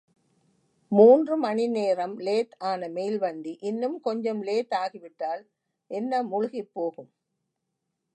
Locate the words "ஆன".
2.61-2.87